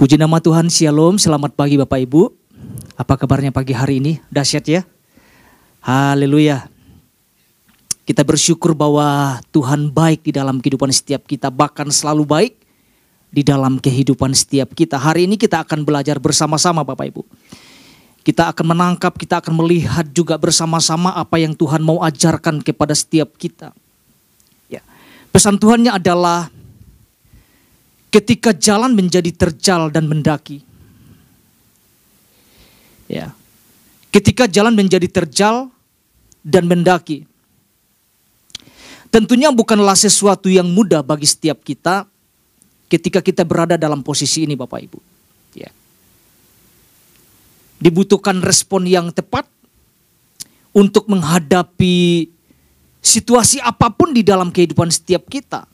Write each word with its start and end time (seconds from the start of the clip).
Puji 0.00 0.16
nama 0.16 0.40
Tuhan, 0.40 0.72
Shalom, 0.72 1.20
selamat 1.20 1.52
pagi 1.52 1.76
Bapak 1.76 2.00
Ibu. 2.08 2.32
Apa 2.96 3.20
kabarnya 3.20 3.52
pagi 3.52 3.76
hari 3.76 4.00
ini? 4.00 4.16
Dahsyat 4.32 4.64
ya? 4.64 4.80
Haleluya. 5.84 6.72
Kita 8.08 8.24
bersyukur 8.24 8.72
bahwa 8.72 9.36
Tuhan 9.52 9.92
baik 9.92 10.24
di 10.24 10.32
dalam 10.32 10.56
kehidupan 10.64 10.88
setiap 10.88 11.28
kita, 11.28 11.52
bahkan 11.52 11.92
selalu 11.92 12.24
baik 12.24 12.56
di 13.28 13.44
dalam 13.44 13.76
kehidupan 13.76 14.32
setiap 14.32 14.72
kita. 14.72 14.96
Hari 14.96 15.28
ini 15.28 15.36
kita 15.36 15.68
akan 15.68 15.84
belajar 15.84 16.16
bersama-sama 16.16 16.80
Bapak 16.80 17.04
Ibu. 17.12 17.22
Kita 18.24 18.56
akan 18.56 18.72
menangkap, 18.72 19.12
kita 19.20 19.44
akan 19.44 19.52
melihat 19.52 20.08
juga 20.16 20.40
bersama-sama 20.40 21.12
apa 21.12 21.36
yang 21.36 21.52
Tuhan 21.52 21.84
mau 21.84 22.00
ajarkan 22.00 22.64
kepada 22.64 22.96
setiap 22.96 23.36
kita. 23.36 23.76
Ya. 24.72 24.80
Pesan 25.28 25.60
Tuhannya 25.60 25.92
adalah 25.92 26.48
ketika 28.10 28.50
jalan 28.50 28.92
menjadi 28.92 29.30
terjal 29.30 29.88
dan 29.88 30.10
mendaki. 30.10 30.66
Ya. 33.06 33.34
Ketika 34.10 34.50
jalan 34.50 34.74
menjadi 34.74 35.06
terjal 35.06 35.70
dan 36.42 36.66
mendaki. 36.66 37.26
Tentunya 39.10 39.50
bukanlah 39.50 39.98
sesuatu 39.98 40.46
yang 40.46 40.70
mudah 40.70 41.02
bagi 41.02 41.26
setiap 41.26 41.62
kita 41.66 42.06
ketika 42.86 43.18
kita 43.22 43.42
berada 43.42 43.74
dalam 43.74 44.02
posisi 44.02 44.46
ini 44.46 44.54
Bapak 44.54 44.80
Ibu. 44.86 44.98
Ya. 45.58 45.70
Dibutuhkan 47.82 48.38
respon 48.42 48.86
yang 48.86 49.10
tepat 49.10 49.46
untuk 50.70 51.10
menghadapi 51.10 52.30
situasi 53.02 53.58
apa 53.58 53.90
pun 53.90 54.14
di 54.14 54.22
dalam 54.22 54.54
kehidupan 54.54 54.90
setiap 54.90 55.26
kita. 55.26 55.66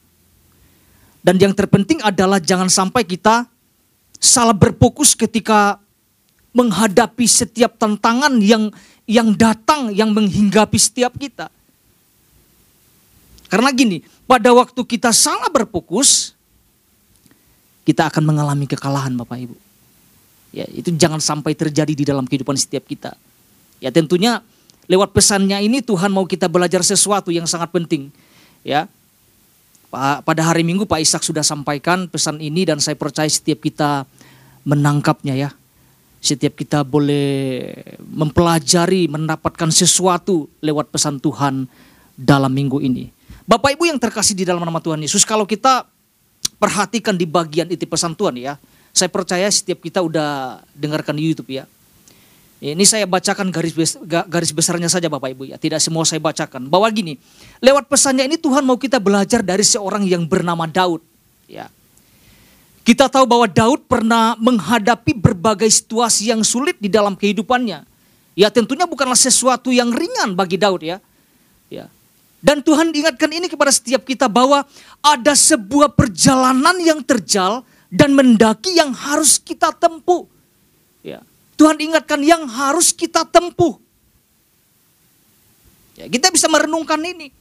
Dan 1.26 1.42
yang 1.42 1.50
terpenting 1.50 1.98
adalah 2.06 2.38
jangan 2.38 2.70
sampai 2.70 3.02
kita 3.02 3.50
salah 4.22 4.54
berfokus 4.54 5.18
ketika 5.18 5.82
menghadapi 6.54 7.26
setiap 7.26 7.74
tantangan 7.74 8.38
yang 8.38 8.70
yang 9.10 9.34
datang 9.34 9.90
yang 9.90 10.14
menghinggapi 10.14 10.78
setiap 10.78 11.18
kita. 11.18 11.50
Karena 13.50 13.74
gini, 13.74 14.06
pada 14.30 14.54
waktu 14.54 14.78
kita 14.78 15.10
salah 15.10 15.50
berfokus, 15.50 16.30
kita 17.82 18.06
akan 18.06 18.22
mengalami 18.22 18.70
kekalahan 18.70 19.10
Bapak 19.18 19.50
Ibu. 19.50 19.56
Ya, 20.54 20.66
itu 20.70 20.94
jangan 20.94 21.18
sampai 21.18 21.58
terjadi 21.58 21.90
di 21.90 22.06
dalam 22.06 22.22
kehidupan 22.22 22.54
setiap 22.54 22.86
kita. 22.86 23.18
Ya, 23.82 23.90
tentunya 23.90 24.46
lewat 24.86 25.10
pesannya 25.10 25.58
ini 25.58 25.82
Tuhan 25.82 26.14
mau 26.14 26.22
kita 26.22 26.46
belajar 26.46 26.86
sesuatu 26.86 27.34
yang 27.34 27.50
sangat 27.50 27.74
penting. 27.74 28.14
Ya, 28.62 28.86
pada 29.92 30.42
hari 30.42 30.66
Minggu 30.66 30.84
Pak 30.84 31.00
Ishak 31.00 31.22
sudah 31.22 31.46
sampaikan 31.46 32.10
pesan 32.10 32.42
ini 32.42 32.66
dan 32.66 32.82
saya 32.82 32.98
percaya 32.98 33.30
setiap 33.30 33.62
kita 33.62 34.04
menangkapnya 34.66 35.34
ya. 35.38 35.50
Setiap 36.18 36.58
kita 36.58 36.82
boleh 36.82 37.70
mempelajari, 38.02 39.06
mendapatkan 39.06 39.70
sesuatu 39.70 40.50
lewat 40.58 40.90
pesan 40.90 41.22
Tuhan 41.22 41.70
dalam 42.18 42.50
minggu 42.50 42.82
ini. 42.82 43.12
Bapak 43.46 43.78
Ibu 43.78 43.86
yang 43.86 44.00
terkasih 44.02 44.34
di 44.34 44.42
dalam 44.42 44.64
nama 44.66 44.82
Tuhan 44.82 44.98
Yesus, 44.98 45.22
kalau 45.22 45.46
kita 45.46 45.86
perhatikan 46.58 47.14
di 47.14 47.30
bagian 47.30 47.70
itu 47.70 47.86
pesan 47.86 48.18
Tuhan 48.18 48.34
ya, 48.42 48.58
saya 48.90 49.06
percaya 49.06 49.46
setiap 49.46 49.78
kita 49.84 50.02
udah 50.02 50.58
dengarkan 50.74 51.14
di 51.14 51.30
YouTube 51.30 51.52
ya. 51.52 51.68
Ini 52.56 52.84
saya 52.88 53.04
bacakan 53.04 53.52
garis 53.52 53.76
garis 54.08 54.48
besarnya 54.48 54.88
saja 54.88 55.12
Bapak 55.12 55.28
Ibu 55.36 55.52
ya, 55.52 55.60
tidak 55.60 55.76
semua 55.76 56.08
saya 56.08 56.16
bacakan. 56.24 56.72
Bahwa 56.72 56.88
gini, 56.88 57.20
lewat 57.60 57.84
pesannya 57.84 58.24
ini 58.24 58.40
Tuhan 58.40 58.64
mau 58.64 58.80
kita 58.80 58.96
belajar 58.96 59.44
dari 59.44 59.60
seorang 59.60 60.08
yang 60.08 60.24
bernama 60.24 60.64
Daud, 60.64 61.04
ya. 61.44 61.68
Kita 62.86 63.10
tahu 63.10 63.26
bahwa 63.26 63.50
Daud 63.50 63.84
pernah 63.90 64.38
menghadapi 64.38 65.10
berbagai 65.18 65.66
situasi 65.68 66.30
yang 66.30 66.46
sulit 66.46 66.78
di 66.78 66.86
dalam 66.86 67.18
kehidupannya. 67.18 67.82
Ya 68.38 68.48
tentunya 68.52 68.86
bukanlah 68.86 69.18
sesuatu 69.18 69.74
yang 69.74 69.90
ringan 69.90 70.38
bagi 70.38 70.54
Daud 70.54 70.86
ya. 70.86 71.02
Ya. 71.66 71.90
Dan 72.38 72.62
Tuhan 72.62 72.94
ingatkan 72.94 73.26
ini 73.26 73.50
kepada 73.50 73.74
setiap 73.74 74.06
kita 74.06 74.30
bahwa 74.30 74.62
ada 75.02 75.34
sebuah 75.34 75.98
perjalanan 75.98 76.78
yang 76.78 77.02
terjal 77.02 77.66
dan 77.90 78.14
mendaki 78.14 78.78
yang 78.78 78.94
harus 78.94 79.42
kita 79.42 79.74
tempuh. 79.74 80.30
Ya. 81.02 81.26
Tuhan 81.56 81.80
ingatkan 81.80 82.20
yang 82.20 82.44
harus 82.44 82.92
kita 82.92 83.24
tempuh. 83.24 83.80
Ya, 85.96 86.04
kita 86.04 86.28
bisa 86.28 86.44
merenungkan 86.52 87.00
ini. 87.00 87.32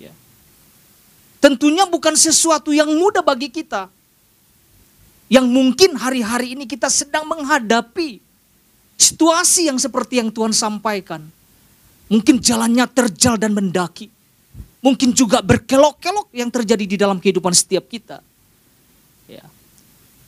Ya. 0.00 0.08
Tentunya 1.44 1.84
bukan 1.84 2.16
sesuatu 2.16 2.72
yang 2.72 2.88
mudah 2.96 3.20
bagi 3.20 3.52
kita. 3.52 3.92
Yang 5.28 5.46
mungkin 5.52 5.90
hari-hari 6.00 6.56
ini 6.56 6.64
kita 6.64 6.88
sedang 6.88 7.28
menghadapi 7.28 8.24
situasi 8.96 9.68
yang 9.68 9.76
seperti 9.76 10.24
yang 10.24 10.32
Tuhan 10.32 10.56
sampaikan. 10.56 11.20
Mungkin 12.08 12.40
jalannya 12.40 12.88
terjal 12.88 13.36
dan 13.36 13.52
mendaki. 13.52 14.08
Mungkin 14.84 15.16
juga 15.16 15.40
berkelok-kelok 15.40 16.32
yang 16.36 16.52
terjadi 16.52 16.84
di 16.84 16.96
dalam 16.96 17.20
kehidupan 17.20 17.52
setiap 17.56 17.88
kita. 17.88 18.20
Ya. 19.28 19.44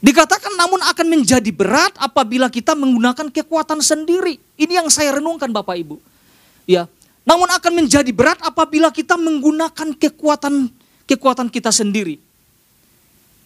Dikatakan 0.07 0.55
namun 0.55 0.79
akan 0.87 1.07
menjadi 1.19 1.51
berat 1.51 1.91
apabila 1.99 2.47
kita 2.47 2.79
menggunakan 2.79 3.27
kekuatan 3.27 3.83
sendiri. 3.83 4.39
Ini 4.55 4.79
yang 4.79 4.87
saya 4.87 5.19
renungkan 5.19 5.51
Bapak 5.51 5.75
Ibu. 5.83 5.99
Ya, 6.63 6.87
namun 7.27 7.51
akan 7.51 7.73
menjadi 7.75 8.15
berat 8.15 8.39
apabila 8.39 8.95
kita 8.95 9.19
menggunakan 9.19 9.99
kekuatan 9.99 10.71
kekuatan 11.11 11.51
kita 11.51 11.75
sendiri. 11.75 12.23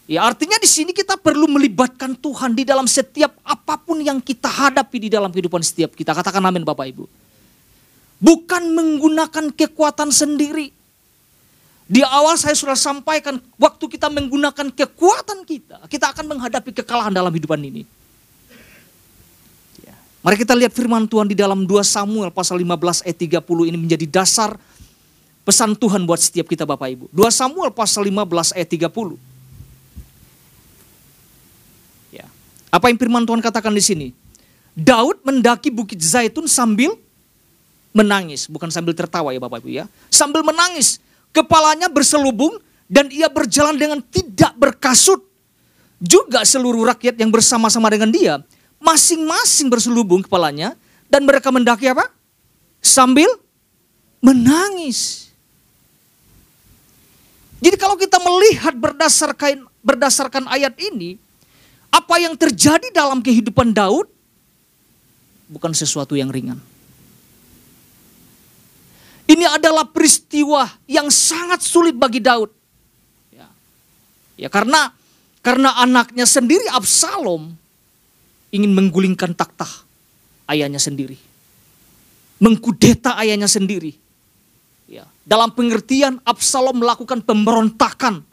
Ya, 0.05 0.29
artinya 0.29 0.61
di 0.61 0.69
sini 0.69 0.93
kita 0.93 1.17
perlu 1.17 1.49
melibatkan 1.49 2.13
Tuhan 2.13 2.53
di 2.53 2.69
dalam 2.69 2.85
setiap 2.85 3.41
apa 3.41 3.81
pun 3.81 3.97
yang 4.05 4.21
kita 4.21 4.53
hadapi 4.53 5.07
di 5.07 5.09
dalam 5.09 5.33
kehidupan 5.33 5.65
setiap 5.65 5.97
kita. 5.97 6.13
Katakan 6.13 6.45
amin 6.45 6.61
Bapak 6.61 6.93
Ibu. 6.93 7.09
Bukan 8.21 8.63
menggunakan 8.77 9.49
kekuatan 9.57 10.13
sendiri, 10.13 10.77
di 11.91 12.07
awal 12.07 12.39
saya 12.39 12.55
sudah 12.55 12.79
sampaikan, 12.79 13.43
waktu 13.59 13.91
kita 13.91 14.07
menggunakan 14.07 14.71
kekuatan 14.71 15.43
kita, 15.43 15.91
kita 15.91 16.15
akan 16.15 16.39
menghadapi 16.39 16.71
kekalahan 16.71 17.11
dalam 17.11 17.35
hidupan 17.35 17.59
ini. 17.59 17.83
Ya. 19.83 19.99
Mari 20.23 20.39
kita 20.39 20.55
lihat 20.55 20.71
firman 20.71 21.11
Tuhan 21.11 21.27
di 21.27 21.35
dalam 21.35 21.67
2 21.67 21.83
Samuel 21.83 22.31
pasal 22.31 22.63
15 22.63 23.03
ayat 23.03 23.43
30 23.43 23.43
ini 23.75 23.75
menjadi 23.75 24.07
dasar 24.07 24.55
pesan 25.43 25.75
Tuhan 25.75 26.07
buat 26.07 26.23
setiap 26.23 26.47
kita 26.47 26.63
Bapak 26.63 26.95
Ibu. 26.95 27.05
2 27.11 27.27
Samuel 27.35 27.75
pasal 27.75 28.07
15 28.07 28.55
ayat 28.55 28.71
30. 28.71 29.19
Ya. 32.15 32.31
Apa 32.71 32.87
yang 32.95 33.03
firman 33.03 33.27
Tuhan 33.27 33.43
katakan 33.43 33.75
di 33.75 33.83
sini? 33.83 34.09
Daud 34.79 35.27
mendaki 35.27 35.75
bukit 35.75 35.99
Zaitun 35.99 36.47
sambil 36.47 36.95
menangis, 37.91 38.47
bukan 38.47 38.71
sambil 38.71 38.95
tertawa 38.95 39.35
ya 39.35 39.43
Bapak 39.43 39.59
Ibu 39.59 39.75
ya. 39.75 39.91
Sambil 40.07 40.47
menangis 40.47 41.03
kepalanya 41.31 41.91
berselubung 41.91 42.59
dan 42.91 43.07
ia 43.11 43.31
berjalan 43.31 43.79
dengan 43.79 44.03
tidak 44.03 44.53
berkasut. 44.59 45.23
Juga 46.01 46.41
seluruh 46.49 46.89
rakyat 46.89 47.21
yang 47.21 47.29
bersama-sama 47.29 47.93
dengan 47.93 48.09
dia, 48.09 48.41
masing-masing 48.81 49.69
berselubung 49.69 50.25
kepalanya 50.25 50.73
dan 51.13 51.29
mereka 51.29 51.53
mendaki 51.53 51.93
apa? 51.93 52.09
Sambil 52.81 53.29
menangis. 54.25 55.29
Jadi 57.61 57.77
kalau 57.77 58.01
kita 58.01 58.17
melihat 58.17 58.73
berdasarkan 58.73 59.69
berdasarkan 59.85 60.49
ayat 60.49 60.73
ini, 60.81 61.21
apa 61.93 62.17
yang 62.17 62.33
terjadi 62.33 62.89
dalam 62.89 63.21
kehidupan 63.21 63.77
Daud 63.77 64.09
bukan 65.51 65.77
sesuatu 65.77 66.17
yang 66.17 66.33
ringan. 66.33 66.57
Ini 69.31 69.47
adalah 69.47 69.87
peristiwa 69.87 70.67
yang 70.91 71.07
sangat 71.07 71.63
sulit 71.63 71.95
bagi 71.95 72.19
Daud. 72.19 72.51
Ya, 73.31 73.47
ya 74.35 74.49
karena 74.51 74.91
karena 75.39 75.71
anaknya 75.79 76.27
sendiri 76.27 76.67
Absalom 76.75 77.55
ingin 78.51 78.75
menggulingkan 78.75 79.31
takhta 79.39 79.71
ayahnya 80.51 80.83
sendiri. 80.83 81.15
Mengkudeta 82.43 83.15
ayahnya 83.23 83.47
sendiri. 83.47 83.95
Ya, 84.91 85.07
dalam 85.23 85.55
pengertian 85.55 86.19
Absalom 86.27 86.83
melakukan 86.83 87.23
pemberontakan 87.23 88.27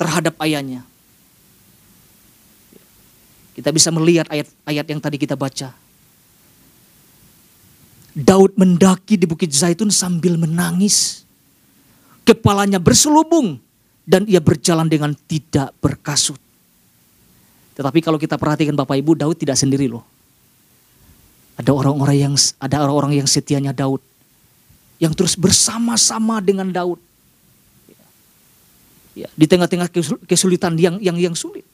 terhadap 0.00 0.32
ayahnya. 0.40 0.80
Kita 3.52 3.68
bisa 3.68 3.92
melihat 3.92 4.32
ayat-ayat 4.32 4.86
yang 4.88 5.00
tadi 5.04 5.20
kita 5.20 5.36
baca. 5.36 5.81
Daud 8.12 8.60
mendaki 8.60 9.16
di 9.16 9.24
Bukit 9.24 9.52
Zaitun 9.52 9.88
sambil 9.88 10.36
menangis. 10.36 11.24
Kepalanya 12.22 12.78
berselubung 12.78 13.58
dan 14.06 14.28
ia 14.28 14.38
berjalan 14.38 14.86
dengan 14.86 15.16
tidak 15.26 15.74
berkasut. 15.82 16.38
Tetapi 17.72 17.98
kalau 18.04 18.20
kita 18.20 18.36
perhatikan 18.36 18.76
Bapak 18.76 19.00
Ibu, 19.00 19.16
Daud 19.16 19.36
tidak 19.40 19.56
sendiri 19.56 19.88
loh. 19.88 20.04
Ada 21.56 21.72
orang-orang 21.72 22.16
yang 22.30 22.34
ada 22.60 22.76
orang-orang 22.84 23.24
yang 23.24 23.28
setianya 23.28 23.72
Daud 23.72 24.00
yang 25.02 25.12
terus 25.18 25.34
bersama-sama 25.34 26.38
dengan 26.38 26.70
Daud. 26.70 27.00
Ya, 29.18 29.28
di 29.34 29.44
tengah-tengah 29.44 29.90
kesulitan 30.24 30.78
yang 30.78 30.96
yang 31.02 31.18
yang 31.18 31.34
sulit. 31.36 31.66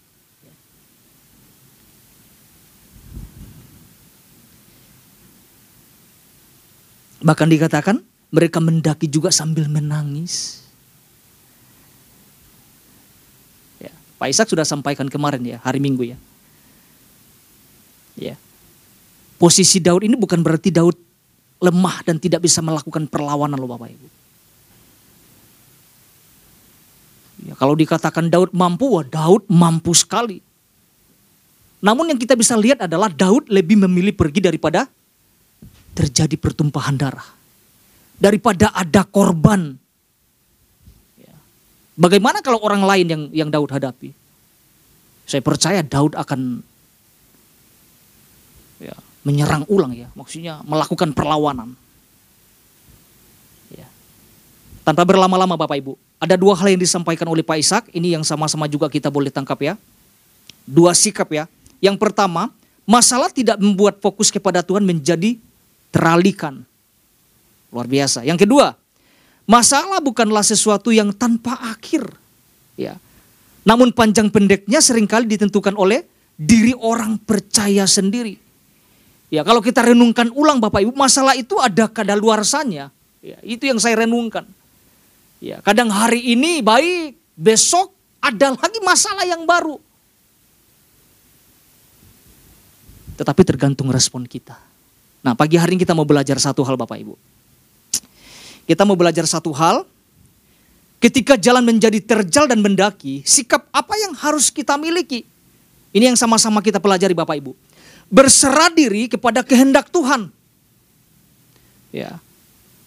Bahkan 7.18 7.48
dikatakan 7.50 7.98
mereka 8.30 8.62
mendaki 8.62 9.10
juga 9.10 9.32
sambil 9.34 9.66
menangis. 9.66 10.62
Ya, 13.82 13.90
Pak 14.20 14.28
Ishak 14.30 14.48
sudah 14.52 14.62
sampaikan 14.68 15.10
kemarin 15.10 15.42
ya, 15.42 15.58
hari 15.64 15.82
Minggu 15.82 16.06
ya. 16.06 16.18
Ya. 18.18 18.34
Posisi 19.38 19.78
Daud 19.78 20.02
ini 20.02 20.18
bukan 20.18 20.42
berarti 20.42 20.74
Daud 20.74 20.98
lemah 21.58 22.06
dan 22.06 22.18
tidak 22.22 22.46
bisa 22.46 22.62
melakukan 22.62 23.06
perlawanan 23.10 23.58
loh 23.58 23.70
Bapak 23.70 23.90
Ibu. 23.90 24.08
Ya, 27.50 27.54
kalau 27.54 27.78
dikatakan 27.78 28.30
Daud 28.30 28.50
mampu, 28.50 28.98
wah 28.98 29.06
Daud 29.06 29.46
mampu 29.46 29.94
sekali. 29.94 30.42
Namun 31.78 32.10
yang 32.10 32.18
kita 32.18 32.34
bisa 32.34 32.58
lihat 32.58 32.82
adalah 32.82 33.06
Daud 33.06 33.46
lebih 33.46 33.78
memilih 33.78 34.10
pergi 34.10 34.42
daripada 34.42 34.90
terjadi 35.98 36.38
pertumpahan 36.38 36.94
darah. 36.94 37.26
Daripada 38.22 38.70
ada 38.70 39.02
korban. 39.02 39.74
Ya. 41.18 41.34
Bagaimana 41.98 42.38
kalau 42.38 42.62
orang 42.62 42.86
lain 42.86 43.06
yang 43.10 43.22
yang 43.34 43.48
Daud 43.50 43.74
hadapi? 43.74 44.14
Saya 45.26 45.42
percaya 45.42 45.82
Daud 45.82 46.14
akan 46.14 46.62
ya, 48.78 48.94
menyerang 49.26 49.66
ulang 49.66 49.90
ya, 49.92 50.06
maksudnya 50.14 50.62
melakukan 50.62 51.10
perlawanan. 51.14 51.74
Ya. 53.74 53.86
Tanpa 54.86 55.02
berlama-lama 55.02 55.58
Bapak 55.58 55.78
Ibu, 55.82 55.98
ada 56.22 56.38
dua 56.38 56.54
hal 56.58 56.74
yang 56.74 56.80
disampaikan 56.80 57.26
oleh 57.26 57.42
Pak 57.42 57.58
Ishak, 57.58 57.84
ini 57.92 58.14
yang 58.14 58.22
sama-sama 58.22 58.70
juga 58.70 58.86
kita 58.86 59.10
boleh 59.10 59.30
tangkap 59.34 59.58
ya. 59.60 59.74
Dua 60.64 60.94
sikap 60.94 61.28
ya. 61.30 61.44
Yang 61.78 62.00
pertama, 62.02 62.50
masalah 62.88 63.30
tidak 63.30 63.60
membuat 63.60 64.00
fokus 64.02 64.32
kepada 64.32 64.64
Tuhan 64.64 64.82
menjadi 64.82 65.38
teralihkan. 65.92 66.64
Luar 67.68 67.84
biasa. 67.84 68.24
Yang 68.24 68.48
kedua, 68.48 68.76
masalah 69.44 70.00
bukanlah 70.00 70.44
sesuatu 70.44 70.92
yang 70.92 71.12
tanpa 71.12 71.56
akhir. 71.60 72.08
Ya. 72.78 72.96
Namun 73.68 73.92
panjang 73.92 74.32
pendeknya 74.32 74.80
sering 74.80 75.04
kali 75.04 75.28
ditentukan 75.28 75.76
oleh 75.76 76.04
diri 76.38 76.72
orang 76.78 77.18
percaya 77.20 77.84
sendiri. 77.84 78.38
Ya, 79.28 79.44
kalau 79.44 79.60
kita 79.60 79.84
renungkan 79.84 80.32
ulang 80.32 80.56
Bapak 80.56 80.80
Ibu, 80.88 80.96
masalah 80.96 81.36
itu 81.36 81.60
ada 81.60 81.84
kadaluarsanya. 81.84 82.88
Ya, 83.20 83.36
itu 83.44 83.68
yang 83.68 83.76
saya 83.76 84.00
renungkan. 84.00 84.48
Ya, 85.38 85.60
kadang 85.60 85.92
hari 85.92 86.32
ini 86.32 86.64
baik, 86.64 87.18
besok 87.36 87.92
ada 88.24 88.56
lagi 88.56 88.80
masalah 88.80 89.28
yang 89.28 89.44
baru. 89.44 89.76
Tetapi 93.20 93.42
tergantung 93.44 93.90
respon 93.92 94.24
kita. 94.24 94.56
Nah 95.22 95.34
pagi 95.34 95.58
hari 95.58 95.74
ini 95.74 95.82
kita 95.82 95.94
mau 95.94 96.06
belajar 96.06 96.38
satu 96.38 96.62
hal 96.62 96.78
Bapak 96.78 96.98
Ibu. 96.98 97.14
Kita 98.68 98.84
mau 98.84 98.94
belajar 98.94 99.24
satu 99.24 99.50
hal. 99.56 99.88
Ketika 100.98 101.38
jalan 101.38 101.62
menjadi 101.62 102.02
terjal 102.02 102.50
dan 102.50 102.58
mendaki, 102.58 103.22
sikap 103.22 103.70
apa 103.70 103.94
yang 104.02 104.18
harus 104.18 104.50
kita 104.50 104.74
miliki? 104.74 105.22
Ini 105.94 106.10
yang 106.10 106.18
sama-sama 106.18 106.58
kita 106.58 106.82
pelajari 106.82 107.14
Bapak 107.14 107.38
Ibu. 107.38 107.52
Berserah 108.10 108.68
diri 108.74 109.06
kepada 109.06 109.46
kehendak 109.46 109.88
Tuhan. 109.94 110.28
Ya. 111.94 112.18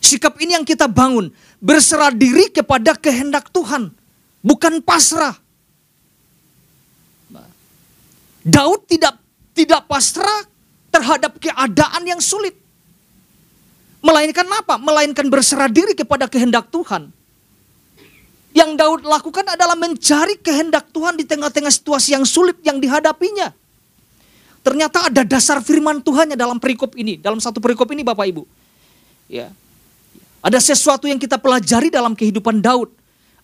Sikap 0.04 0.36
ini 0.44 0.60
yang 0.60 0.68
kita 0.68 0.92
bangun. 0.92 1.31
Berserah 1.63 2.12
diri 2.12 2.51
kepada 2.51 2.98
kehendak 3.00 3.48
Tuhan. 3.50 3.95
Bukan 4.44 4.84
pasrah. 4.84 5.38
Daud 8.42 8.89
tidak 8.89 9.22
tidak 9.54 9.86
pasrah 9.86 10.50
terhadap 10.92 11.40
keadaan 11.40 12.04
yang 12.04 12.20
sulit. 12.20 12.54
Melainkan 14.04 14.46
apa? 14.52 14.76
Melainkan 14.78 15.26
berserah 15.32 15.72
diri 15.72 15.96
kepada 15.96 16.28
kehendak 16.28 16.68
Tuhan. 16.70 17.10
Yang 18.52 18.72
Daud 18.76 19.02
lakukan 19.08 19.48
adalah 19.48 19.80
mencari 19.80 20.36
kehendak 20.36 20.92
Tuhan 20.92 21.16
di 21.16 21.24
tengah-tengah 21.24 21.72
situasi 21.72 22.20
yang 22.20 22.28
sulit 22.28 22.60
yang 22.68 22.84
dihadapinya. 22.84 23.56
Ternyata 24.62 25.08
ada 25.08 25.24
dasar 25.24 25.64
firman 25.64 26.04
Tuhannya 26.04 26.36
dalam 26.36 26.60
perikop 26.60 26.94
ini, 27.00 27.16
dalam 27.18 27.40
satu 27.40 27.64
perikop 27.64 27.88
ini 27.96 28.04
Bapak 28.04 28.28
Ibu. 28.28 28.44
Ya. 29.32 29.50
Ada 30.44 30.60
sesuatu 30.60 31.08
yang 31.08 31.22
kita 31.22 31.40
pelajari 31.40 31.88
dalam 31.88 32.12
kehidupan 32.12 32.60
Daud. 32.60 32.92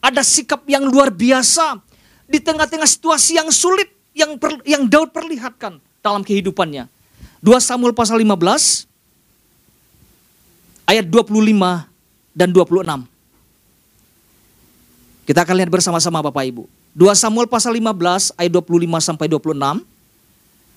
Ada 0.04 0.22
sikap 0.22 0.68
yang 0.68 0.86
luar 0.86 1.10
biasa 1.10 1.80
di 2.28 2.38
tengah-tengah 2.44 2.86
situasi 2.86 3.40
yang 3.40 3.50
sulit 3.50 3.90
yang 4.18 4.36
per, 4.42 4.60
yang 4.66 4.90
Daud 4.90 5.14
perlihatkan 5.14 5.80
dalam 6.02 6.22
kehidupannya. 6.26 6.97
2 7.42 7.54
Samuel 7.62 7.94
pasal 7.94 8.18
15 8.22 8.90
ayat 10.90 11.06
25 11.06 11.86
dan 12.34 12.50
26. 12.50 13.06
Kita 15.28 15.44
akan 15.44 15.56
lihat 15.60 15.70
bersama-sama 15.70 16.24
Bapak 16.24 16.48
Ibu. 16.48 16.64
2 16.98 17.14
Samuel 17.14 17.46
pasal 17.46 17.78
15 17.78 18.34
ayat 18.40 18.52
25 18.54 18.98
sampai 19.04 19.28
26. 19.30 19.54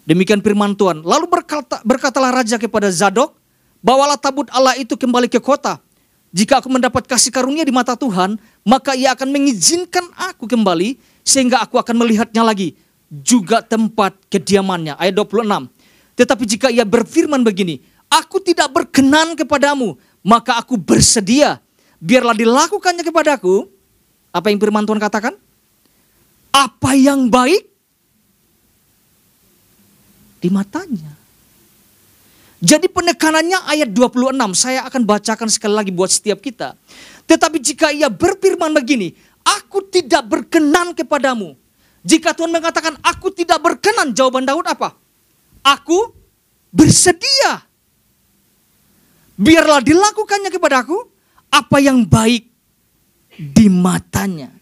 Demikian 0.04 0.40
firman 0.42 0.74
Tuhan. 0.76 1.06
Lalu 1.06 1.26
berkata, 1.30 1.80
berkatalah 1.86 2.34
raja 2.34 2.58
kepada 2.58 2.90
Zadok, 2.90 3.32
bawalah 3.80 4.18
tabut 4.18 4.50
Allah 4.52 4.76
itu 4.76 4.98
kembali 4.98 5.30
ke 5.30 5.38
kota. 5.40 5.78
Jika 6.30 6.60
aku 6.62 6.68
mendapat 6.70 7.08
kasih 7.08 7.32
karunia 7.32 7.64
di 7.64 7.72
mata 7.74 7.96
Tuhan, 7.96 8.36
maka 8.62 8.94
ia 8.94 9.16
akan 9.16 9.32
mengizinkan 9.32 10.06
aku 10.14 10.46
kembali 10.46 10.98
sehingga 11.24 11.62
aku 11.62 11.78
akan 11.78 11.96
melihatnya 12.06 12.42
lagi. 12.44 12.76
Juga 13.10 13.62
tempat 13.62 14.14
kediamannya. 14.30 14.94
Ayat 14.94 15.14
26. 15.18 15.66
Tetapi 16.20 16.44
jika 16.44 16.69
ia 16.69 16.84
berfirman 16.84 17.40
begini, 17.40 17.81
aku 18.12 18.44
tidak 18.44 18.69
berkenan 18.69 19.32
kepadamu, 19.32 19.96
maka 20.20 20.61
aku 20.61 20.76
bersedia. 20.76 21.64
Biarlah 21.96 22.37
dilakukannya 22.37 23.00
kepadaku. 23.00 23.64
Apa 24.28 24.52
yang 24.52 24.61
firman 24.61 24.84
Tuhan 24.84 25.00
katakan? 25.00 25.32
Apa 26.52 26.93
yang 26.93 27.32
baik 27.32 27.64
di 30.44 30.49
matanya. 30.52 31.16
Jadi 32.61 32.92
penekanannya 32.92 33.64
ayat 33.64 33.88
26, 33.88 34.37
saya 34.52 34.85
akan 34.85 35.09
bacakan 35.09 35.49
sekali 35.49 35.73
lagi 35.73 35.88
buat 35.88 36.12
setiap 36.12 36.44
kita. 36.44 36.76
Tetapi 37.25 37.56
jika 37.56 37.88
ia 37.88 38.12
berfirman 38.12 38.76
begini, 38.76 39.16
aku 39.40 39.88
tidak 39.88 40.28
berkenan 40.28 40.92
kepadamu. 40.92 41.56
Jika 42.04 42.37
Tuhan 42.37 42.52
mengatakan 42.52 43.00
aku 43.00 43.33
tidak 43.33 43.64
berkenan, 43.64 44.12
jawaban 44.12 44.44
Daud 44.44 44.68
apa? 44.68 44.92
Aku 45.64 46.19
bersedia. 46.70 47.66
Biarlah 49.40 49.82
dilakukannya 49.82 50.50
kepadaku 50.52 50.96
apa 51.50 51.76
yang 51.82 52.06
baik 52.06 52.46
di 53.36 53.66
matanya. 53.70 54.52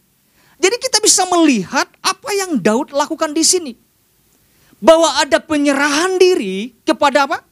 Jadi 0.59 0.77
kita 0.83 0.99
bisa 0.99 1.23
melihat 1.31 1.87
apa 2.03 2.31
yang 2.35 2.59
Daud 2.59 2.91
lakukan 2.91 3.31
di 3.31 3.45
sini. 3.47 3.73
Bahwa 4.79 5.19
ada 5.19 5.43
penyerahan 5.43 6.19
diri 6.19 6.75
kepada 6.87 7.27
apa? 7.27 7.43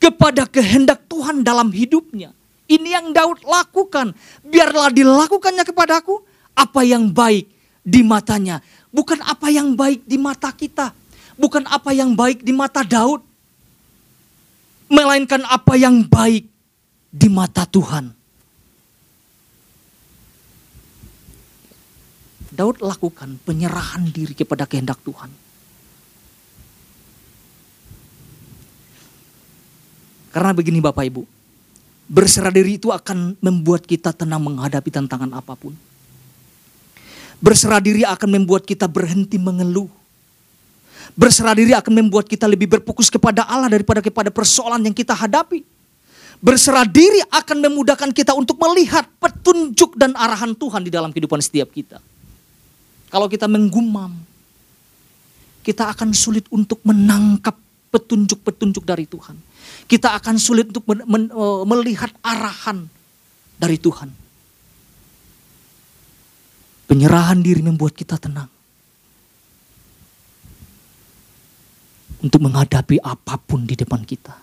Kepada 0.00 0.48
kehendak 0.48 1.04
Tuhan 1.08 1.44
dalam 1.44 1.68
hidupnya. 1.68 2.32
Ini 2.68 3.00
yang 3.00 3.12
Daud 3.12 3.44
lakukan. 3.44 4.16
Biarlah 4.44 4.92
dilakukannya 4.92 5.64
kepadaku 5.68 6.20
apa 6.56 6.80
yang 6.84 7.12
baik 7.12 7.48
di 7.84 8.00
matanya. 8.00 8.64
Bukan 8.88 9.20
apa 9.20 9.52
yang 9.52 9.76
baik 9.76 10.08
di 10.08 10.16
mata 10.16 10.48
kita 10.52 10.96
bukan 11.38 11.64
apa 11.70 11.94
yang 11.94 12.12
baik 12.18 12.42
di 12.42 12.50
mata 12.50 12.82
Daud, 12.82 13.22
melainkan 14.88 15.44
apa 15.44 15.76
yang 15.76 16.04
baik 16.04 16.48
di 17.12 17.28
mata 17.28 17.68
Tuhan. 17.68 18.12
Daud 22.58 22.82
lakukan 22.82 23.38
penyerahan 23.46 24.10
diri 24.10 24.34
kepada 24.34 24.66
kehendak 24.66 24.98
Tuhan. 25.06 25.30
Karena 30.34 30.50
begini 30.52 30.82
Bapak 30.82 31.06
Ibu, 31.06 31.22
berserah 32.10 32.50
diri 32.50 32.76
itu 32.76 32.90
akan 32.90 33.38
membuat 33.38 33.86
kita 33.86 34.10
tenang 34.10 34.42
menghadapi 34.42 34.90
tantangan 34.90 35.30
apa 35.38 35.54
pun. 35.54 35.72
Berserah 37.38 37.78
diri 37.78 38.02
akan 38.02 38.42
membuat 38.42 38.66
kita 38.66 38.90
berhenti 38.90 39.38
mengeluh. 39.38 39.90
Berserah 41.16 41.56
diri 41.56 41.72
akan 41.72 41.92
membuat 42.04 42.28
kita 42.28 42.44
lebih 42.44 42.68
berfokus 42.68 43.08
kepada 43.08 43.46
Allah 43.48 43.70
daripada 43.72 44.02
kepada 44.04 44.28
persoalan 44.28 44.84
yang 44.84 44.96
kita 44.96 45.16
hadapi. 45.16 45.64
Berserah 46.38 46.86
diri 46.86 47.18
akan 47.30 47.66
memudahkan 47.66 48.10
kita 48.14 48.30
untuk 48.36 48.58
melihat 48.62 49.06
petunjuk 49.18 49.98
dan 49.98 50.14
arahan 50.14 50.54
Tuhan 50.54 50.86
di 50.86 50.90
dalam 50.90 51.10
kehidupan 51.10 51.42
setiap 51.42 51.74
kita. 51.74 51.98
Kalau 53.08 53.26
kita 53.26 53.50
menggumam, 53.50 54.14
kita 55.66 55.90
akan 55.90 56.14
sulit 56.14 56.46
untuk 56.52 56.78
menangkap 56.86 57.56
petunjuk-petunjuk 57.88 58.84
dari 58.84 59.08
Tuhan. 59.08 59.34
Kita 59.88 60.14
akan 60.14 60.36
sulit 60.36 60.68
untuk 60.70 60.84
men, 60.86 61.02
men, 61.08 61.22
uh, 61.32 61.64
melihat 61.64 62.12
arahan 62.20 62.86
dari 63.56 63.80
Tuhan. 63.80 64.12
Penyerahan 66.88 67.40
diri 67.40 67.60
membuat 67.60 67.92
kita 67.96 68.16
tenang. 68.16 68.48
Untuk 72.18 72.42
menghadapi 72.42 72.98
apa 72.98 73.38
pun 73.38 73.62
di 73.62 73.78
depan 73.78 74.02
kita. 74.02 74.34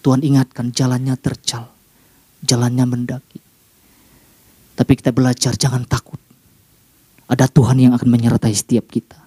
Tuhan 0.00 0.24
ingatkan 0.24 0.72
jalannya 0.72 1.12
tercal, 1.20 1.68
jalannya 2.40 2.88
mendaki. 2.88 3.40
Tapi 4.72 4.92
kita 4.96 5.12
belajar 5.12 5.52
jangan 5.52 5.84
takut. 5.84 6.16
Ada 7.28 7.44
Tuhan 7.46 7.76
yang 7.76 7.92
akan 7.92 8.08
menyertai 8.08 8.56
setiap 8.56 8.88
kita. 8.88 9.20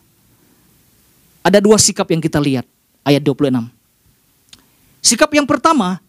Ada 1.46 1.62
dua 1.62 1.78
sikap 1.78 2.10
yang 2.10 2.24
kita 2.24 2.42
lihat. 2.42 2.66
Ayat 3.06 3.22
26. 3.22 3.68
Sikap 5.04 5.30
yang 5.36 5.44
pertama, 5.44 6.00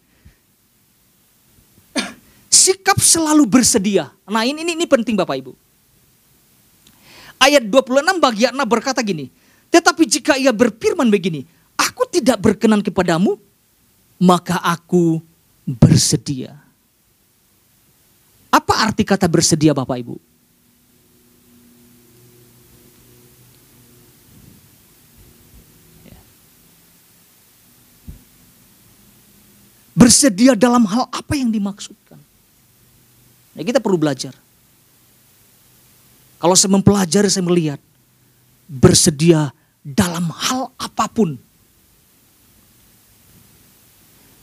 sikap 2.47 2.97
selalu 2.97 3.43
bersedia. 3.45 4.09
Nah 4.25 4.47
ini, 4.47 4.63
ini, 4.63 4.73
ini 4.73 4.87
penting 4.87 5.13
Bapak 5.13 5.37
Ibu. 5.43 5.53
Ayat 7.37 7.67
26 7.67 8.17
bagi 8.23 8.47
Anna 8.47 8.63
berkata 8.63 9.03
gini, 9.03 9.27
tetapi 10.05 10.21
jika 10.21 10.33
ia 10.37 10.53
berfirman 10.53 11.09
begini, 11.09 11.41
aku 11.73 12.05
tidak 12.05 12.37
berkenan 12.37 12.85
kepadamu, 12.85 13.41
maka 14.21 14.61
aku 14.61 15.17
bersedia. 15.65 16.53
Apa 18.53 18.85
arti 18.85 19.01
kata 19.01 19.25
bersedia 19.25 19.73
Bapak 19.73 19.97
Ibu? 19.97 20.15
Bersedia 29.95 30.53
dalam 30.53 30.85
hal 30.85 31.09
apa 31.09 31.33
yang 31.33 31.49
dimaksudkan? 31.49 32.19
Nah, 33.55 33.63
kita 33.63 33.79
perlu 33.81 33.95
belajar. 33.97 34.35
Kalau 36.35 36.53
saya 36.53 36.75
mempelajari, 36.75 37.31
saya 37.31 37.47
melihat 37.47 37.79
bersedia 38.67 39.55
dalam 39.85 40.33
hal 40.33 40.73
apa 40.81 41.05
pun. 41.05 41.37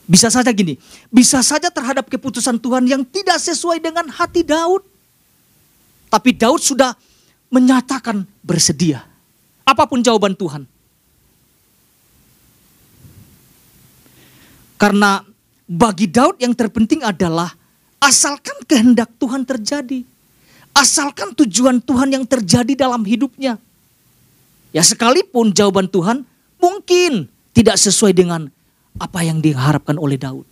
Bisa 0.06 0.30
saja 0.30 0.54
gini, 0.54 0.78
bisa 1.10 1.42
saja 1.42 1.66
terhadap 1.66 2.06
keputusan 2.06 2.62
Tuhan 2.62 2.86
yang 2.86 3.02
tidak 3.02 3.42
sesuai 3.42 3.82
dengan 3.82 4.06
hati 4.06 4.46
Daud. 4.46 4.86
Tapi 6.06 6.30
Daud 6.36 6.62
sudah 6.62 6.94
menyatakan 7.50 8.22
bersedia. 8.44 9.02
Apa 9.66 9.88
pun 9.88 10.04
jawaban 10.04 10.36
Tuhan. 10.36 10.68
Karena 14.76 15.22
bagi 15.64 16.10
Daud 16.10 16.42
yang 16.42 16.52
terpenting 16.52 17.06
adalah 17.06 17.54
asalkan 18.02 18.58
kehendak 18.66 19.08
Tuhan 19.16 19.46
terjadi. 19.46 20.02
Asalkan 20.74 21.32
tujuan 21.38 21.78
Tuhan 21.80 22.12
yang 22.12 22.24
terjadi 22.26 22.74
dalam 22.74 23.06
hidupnya. 23.06 23.56
Ya 24.72 24.80
sekalipun 24.80 25.52
jawaban 25.52 25.86
Tuhan 25.86 26.24
mungkin 26.56 27.28
tidak 27.52 27.76
sesuai 27.76 28.16
dengan 28.16 28.48
apa 28.96 29.20
yang 29.20 29.44
diharapkan 29.44 30.00
oleh 30.00 30.16
Daud. 30.16 30.48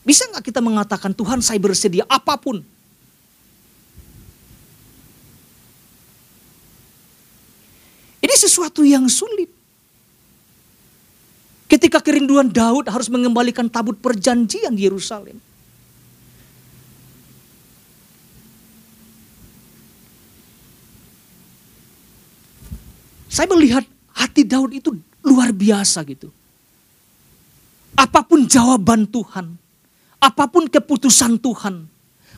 Bisa 0.00 0.24
nggak 0.32 0.48
kita 0.48 0.64
mengatakan 0.64 1.12
Tuhan 1.12 1.44
saya 1.44 1.60
bersedia 1.60 2.08
apa 2.08 2.40
pun. 2.40 2.64
Ini 8.20 8.34
sesuatu 8.36 8.80
yang 8.84 9.04
sulit. 9.12 9.52
Ketika 11.68 12.02
kerinduan 12.02 12.50
Daud 12.50 12.88
harus 12.88 13.06
mengembalikan 13.12 13.68
tabut 13.68 13.94
perjanjian 14.00 14.72
di 14.74 14.88
Yerusalem. 14.88 15.38
Saya 23.30 23.46
melihat 23.54 23.86
hati 24.10 24.42
Daud 24.42 24.74
itu 24.74 24.90
luar 25.22 25.54
biasa 25.54 26.02
gitu. 26.02 26.34
Apa 27.94 28.26
pun 28.26 28.42
jawaban 28.50 29.06
Tuhan, 29.06 29.54
apa 30.18 30.44
pun 30.50 30.66
keputusan 30.66 31.38
Tuhan, 31.38 31.86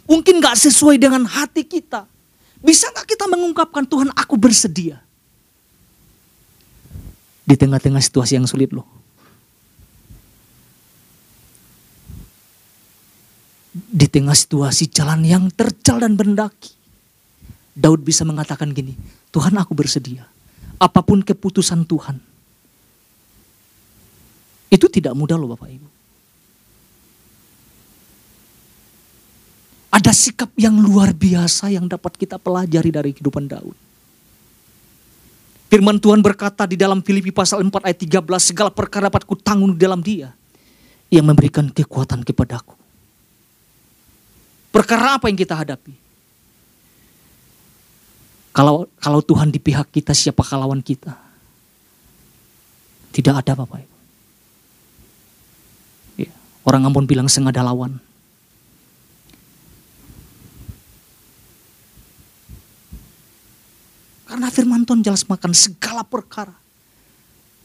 mungkin 0.05 0.35
gak 0.45 0.61
sesuai 0.61 1.01
dengan 1.01 1.25
hati 1.25 1.65
kita. 1.65 2.05
Bisa 2.61 2.93
gak 2.93 3.09
kita 3.09 3.25
mengungkapkan 3.25 3.89
Tuhan 3.89 4.13
aku 4.13 4.37
bersedia? 4.37 5.01
Di 7.43 7.57
tengah-tengah 7.57 8.05
situasi 8.05 8.37
yang 8.37 8.47
sulit 8.47 8.71
loh. 8.71 9.03
di 13.73 14.05
tengah 14.05 14.37
situasi 14.37 14.93
jalan 14.93 15.25
yang 15.25 15.45
terjal 15.49 15.97
dan 16.05 16.13
mendaki. 16.13 16.77
Daud 17.73 18.05
bisa 18.05 18.21
mengatakan 18.29 18.69
gini, 18.77 18.93
Tuhan 19.33 19.57
aku 19.57 19.73
bersedia. 19.73 20.29
Apa 20.83 20.99
pun 20.99 21.23
keputusan 21.23 21.87
Tuhan. 21.87 22.19
Itu 24.67 24.91
tidak 24.91 25.15
mudah 25.15 25.39
loh 25.39 25.55
Bapak 25.55 25.71
Ibu. 25.71 25.89
Ada 29.93 30.11
sikap 30.11 30.51
yang 30.59 30.75
luar 30.81 31.15
biasa 31.15 31.71
yang 31.71 31.87
dapat 31.87 32.19
kita 32.19 32.41
pelajari 32.41 32.91
dari 32.91 33.15
kehidupan 33.15 33.47
Daud. 33.47 33.77
Firman 35.71 36.03
Tuhan 36.03 36.19
berkata 36.25 36.67
di 36.67 36.75
dalam 36.75 37.05
Filipi 37.05 37.31
pasal 37.31 37.63
4 37.63 37.71
ayat 37.87 37.99
13, 38.03 38.27
segala 38.43 38.75
perkara 38.75 39.07
dapat 39.07 39.23
kutanggung 39.23 39.77
di 39.77 39.81
dalam 39.81 40.03
dia. 40.03 40.35
Yang 41.13 41.25
memberikan 41.29 41.69
kekuatan 41.69 42.25
kepadaku. 42.25 42.75
Perkara 44.73 45.21
apa 45.21 45.29
yang 45.29 45.37
kita 45.37 45.53
hadapi? 45.53 46.02
Kalau 48.53 48.85
kalau 49.01 49.25
Tuhan 49.25 49.49
di 49.49 49.57
pihak 49.57 49.89
kita, 49.89 50.13
siapa 50.13 50.45
lawan 50.61 50.85
kita? 50.85 51.17
Tidak 53.13 53.33
ada 53.33 53.53
Bapak 53.57 53.81
Ibu. 53.81 53.99
Ya, 56.25 56.33
orang 56.69 56.89
Ambon 56.89 57.09
bilang 57.09 57.29
sengaja 57.33 57.65
lawan. 57.65 57.97
Karena 64.29 64.49
firman 64.49 64.85
Tuhan 64.89 65.05
jelas 65.05 65.29
makan 65.29 65.53
segala 65.53 66.05
perkara. 66.05 66.57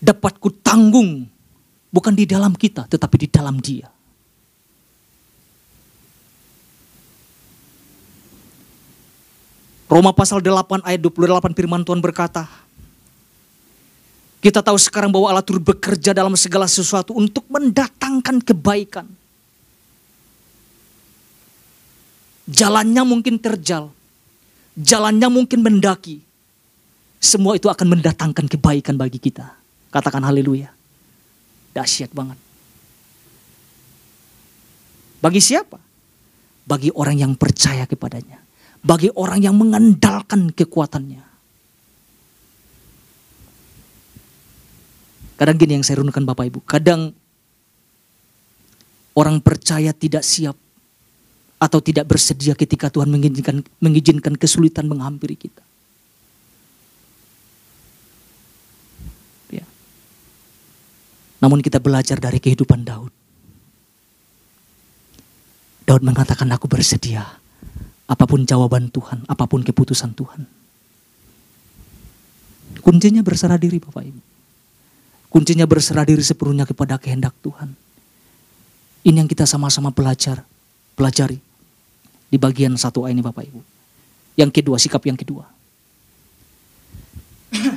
Dapat 0.04 0.40
ku 0.40 0.52
tanggung. 0.52 1.28
Bukan 1.88 2.12
di 2.12 2.28
dalam 2.28 2.52
kita, 2.52 2.84
tetapi 2.92 3.16
di 3.24 3.28
dalam 3.32 3.64
dia. 3.64 3.88
Roma 9.88 10.12
pasal 10.12 10.44
8 10.44 10.84
ayat 10.84 11.00
28 11.00 11.56
firman 11.56 11.80
Tuhan 11.88 12.04
berkata, 12.04 12.44
kita 14.44 14.60
tahu 14.60 14.76
sekarang 14.76 15.16
bahwa 15.16 15.32
Allah 15.32 15.44
turut 15.44 15.64
bekerja 15.64 16.12
dalam 16.12 16.36
segala 16.36 16.68
sesuatu 16.68 17.16
untuk 17.16 17.48
mendatangkan 17.48 18.44
kebaikan. 18.44 19.08
Jalannya 22.48 23.04
mungkin 23.08 23.40
terjal, 23.40 23.92
jalannya 24.76 25.28
mungkin 25.32 25.64
mendaki. 25.64 26.20
Semua 27.24 27.56
itu 27.56 27.72
akan 27.72 27.98
mendatangkan 27.98 28.46
kebaikan 28.48 28.96
bagi 29.00 29.20
kita. 29.20 29.56
Katakan 29.92 30.24
haleluya. 30.24 30.72
Dahsyat 31.72 32.12
banget. 32.12 32.40
Bagi 35.24 35.42
siapa? 35.42 35.80
Bagi 36.68 36.92
orang 36.94 37.18
yang 37.20 37.34
percaya 37.34 37.88
kepadanya 37.90 38.47
bagi 38.88 39.12
orang 39.20 39.44
yang 39.44 39.56
mengandalkan 39.60 40.48
kekuatannya. 40.56 41.20
Kadang 45.36 45.60
gini 45.60 45.76
yang 45.78 45.84
saya 45.84 46.00
renungkan 46.00 46.24
Bapak 46.24 46.48
Ibu, 46.48 46.60
kadang 46.64 47.12
orang 49.20 49.44
percaya 49.44 49.92
tidak 49.92 50.24
siap 50.24 50.56
atau 51.60 51.80
tidak 51.84 52.08
bersedia 52.08 52.56
ketika 52.56 52.88
Tuhan 52.88 53.12
mengizinkan, 53.12 53.62
mengizinkan 53.84 54.34
kesulitan 54.40 54.88
menghampiri 54.88 55.36
kita. 55.36 55.62
Ya. 59.52 59.68
Namun 61.44 61.60
kita 61.60 61.84
belajar 61.84 62.18
dari 62.18 62.40
kehidupan 62.40 62.88
Daud. 62.88 63.14
Daud 65.86 66.02
mengatakan 66.02 66.50
aku 66.50 66.66
bersedia 66.66 67.47
Apa 68.08 68.24
pun 68.24 68.48
jawaban 68.48 68.88
Tuhan, 68.88 69.28
apa 69.28 69.44
pun 69.46 69.62
keputusan 69.62 70.16
Tuhan. 70.16 70.48
Kuncinya 72.80 73.20
berserah 73.20 73.60
diri 73.60 73.84
Bapak 73.84 74.04
Ibu. 74.04 74.22
Kuncinya 75.28 75.68
berserah 75.68 76.08
diri 76.08 76.24
sepenuhnya 76.24 76.64
kepada 76.64 76.96
kehendak 76.96 77.36
Tuhan. 77.44 77.76
Ini 79.04 79.24
yang 79.24 79.28
kita 79.28 79.44
sama-sama 79.44 79.92
belajar, 79.92 80.48
pelajari 80.96 81.40
di 82.32 82.38
bagian 82.40 82.76
satu 82.80 83.08
ini 83.12 83.20
Bapak 83.20 83.44
Ibu. 83.44 83.60
Yang 84.40 84.52
kedua, 84.56 84.80
sikap 84.80 85.04
yang 85.04 85.20
kedua. 85.20 85.44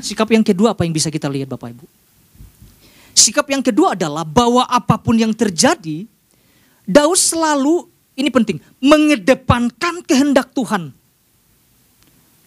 sikap 0.07 0.31
yang 0.31 0.47
kedua 0.47 0.75
apa 0.75 0.87
yang 0.87 0.95
bisa 0.95 1.11
kita 1.11 1.27
lihat 1.27 1.51
Bapak 1.51 1.75
Ibu? 1.75 1.87
Sikap 3.15 3.47
yang 3.51 3.63
kedua 3.63 3.99
adalah 3.99 4.23
bahwa 4.23 4.63
apa 4.67 4.95
pun 4.95 5.19
yang 5.19 5.35
terjadi, 5.35 6.07
Daud 6.87 7.19
selalu 7.19 7.91
ini 8.19 8.29
penting, 8.33 8.59
mengedepankan 8.81 10.03
kehendak 10.07 10.51
Tuhan. 10.57 10.97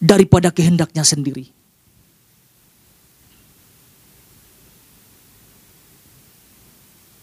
daripada 0.04 0.52
kehendaknya 0.52 1.00
sendiri. 1.00 1.48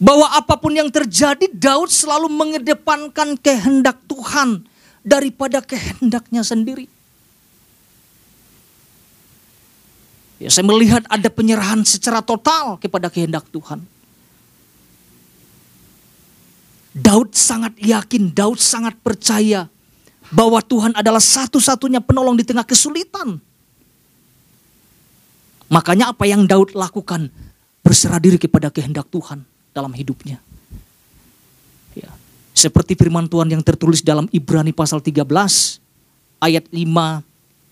Bahwa 0.01 0.25
apa 0.33 0.57
pun 0.57 0.73
yang 0.73 0.89
terjadi, 0.89 1.45
Daud 1.53 1.93
selalu 1.93 2.25
mengedepankan 2.25 3.37
kehendak 3.37 4.01
Tuhan 4.09 4.65
daripada 5.05 5.61
kehendaknya 5.61 6.41
sendiri. 6.41 6.89
Ya, 10.41 10.49
saya 10.49 10.65
melihat 10.65 11.05
ada 11.05 11.29
penyerahan 11.29 11.85
secara 11.85 12.25
total 12.25 12.81
kepada 12.81 13.13
kehendak 13.13 13.45
Tuhan. 13.53 13.85
Daud 16.91 17.31
sangat 17.31 17.79
yakin, 17.79 18.35
Daud 18.35 18.59
sangat 18.59 18.99
percaya 18.99 19.71
bahwa 20.31 20.59
Tuhan 20.59 20.91
adalah 20.95 21.23
satu-satunya 21.23 22.03
penolong 22.03 22.35
di 22.35 22.43
tengah 22.43 22.67
kesulitan. 22.67 23.39
Makanya 25.71 26.11
apa 26.11 26.27
yang 26.27 26.43
Daud 26.43 26.75
lakukan 26.75 27.31
berserah 27.79 28.19
diri 28.19 28.35
kepada 28.35 28.67
kehendak 28.67 29.07
Tuhan 29.07 29.47
dalam 29.71 29.95
hidupnya. 29.95 30.43
Ya. 31.95 32.11
Seperti 32.51 32.99
firman 32.99 33.31
Tuhan 33.31 33.47
yang 33.47 33.63
tertulis 33.63 34.03
dalam 34.03 34.27
Ibrani 34.35 34.75
pasal 34.75 34.99
13 34.99 35.23
ayat 36.43 36.65
5 36.67 37.23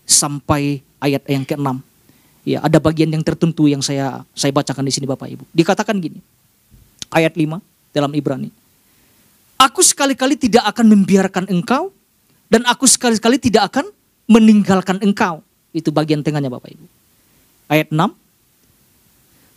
sampai 0.08 0.80
ayat 0.96 1.22
yang 1.28 1.44
ke-6. 1.44 1.68
Ya, 2.48 2.64
ada 2.64 2.80
bagian 2.80 3.12
yang 3.12 3.20
tertentu 3.20 3.68
yang 3.68 3.84
saya 3.84 4.24
saya 4.32 4.48
bacakan 4.48 4.88
di 4.88 4.92
sini 4.96 5.04
Bapak 5.04 5.28
Ibu. 5.28 5.44
Dikatakan 5.52 6.00
gini. 6.00 6.24
Ayat 7.12 7.36
5 7.36 7.60
dalam 7.92 8.12
Ibrani. 8.16 8.48
Aku 9.60 9.84
sekali-kali 9.84 10.40
tidak 10.40 10.64
akan 10.72 10.88
membiarkan 10.88 11.44
engkau 11.52 11.92
dan 12.48 12.64
aku 12.64 12.88
sekali-kali 12.88 13.36
tidak 13.36 13.68
akan 13.68 13.92
meninggalkan 14.24 14.96
engkau. 15.04 15.44
Itu 15.76 15.92
bagian 15.92 16.24
tengahnya 16.24 16.48
Bapak 16.48 16.72
Ibu. 16.72 16.86
Ayat 17.68 17.92
6. 17.92 18.08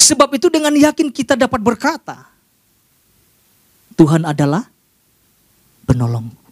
Sebab 0.03 0.29
itu 0.35 0.51
dengan 0.51 0.75
yakin 0.75 1.07
kita 1.07 1.39
dapat 1.39 1.63
berkata, 1.63 2.27
Tuhan 3.95 4.27
adalah 4.27 4.67
penolongku. 5.87 6.43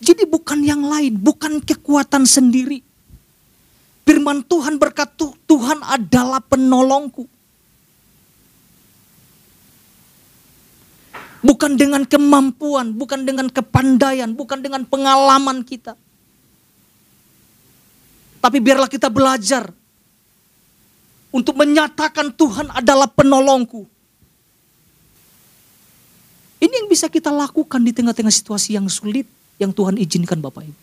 Jadi 0.00 0.24
bukan 0.24 0.64
yang 0.64 0.88
lain, 0.88 1.20
bukan 1.20 1.60
kekuatan 1.60 2.24
sendiri. 2.24 2.80
Firman 4.08 4.40
Tuhan 4.48 4.80
berkata, 4.80 5.36
Tuhan 5.44 5.84
adalah 5.84 6.40
penolongku. 6.40 7.37
Bukan 11.48 11.80
dengan 11.80 12.04
kemampuan, 12.04 12.92
bukan 12.92 13.24
dengan 13.24 13.48
kepandaian, 13.48 14.28
bukan 14.36 14.60
dengan 14.60 14.84
pengalaman 14.84 15.64
kita. 15.64 15.96
Tapi 18.44 18.60
biarlah 18.60 18.84
kita 18.92 19.08
belajar 19.08 19.72
untuk 21.32 21.56
menyatakan 21.56 22.36
Tuhan 22.36 22.68
adalah 22.68 23.08
penolongku. 23.08 23.88
Ini 26.58 26.74
yang 26.84 26.88
bisa 26.90 27.08
kita 27.08 27.32
lakukan 27.32 27.80
di 27.80 27.96
tengah-tengah 27.96 28.34
situasi 28.34 28.76
yang 28.76 28.84
sulit 28.90 29.24
yang 29.56 29.72
Tuhan 29.72 29.96
izinkan 29.96 30.42
Bapak 30.42 30.68
Ibu. 30.68 30.80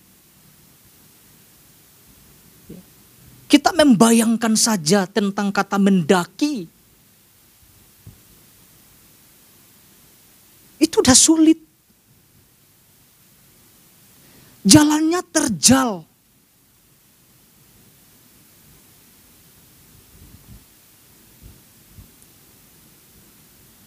Kita 3.45 3.69
membayangkan 3.71 4.57
saja 4.57 5.05
tentang 5.05 5.53
kata 5.53 5.77
mendaki. 5.77 6.74
Itu 10.79 10.99
udah 10.99 11.15
sulit. 11.15 11.59
Jalannya 14.65 15.21
terjal. 15.29 16.03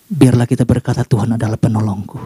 Biarlah 0.09 0.49
kita 0.49 0.65
berkata 0.65 1.05
Tuhan 1.05 1.37
adalah 1.37 1.61
penolongku. 1.61 2.17